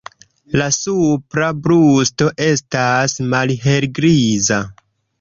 [0.61, 4.63] La supra brusto estas malhelgriza.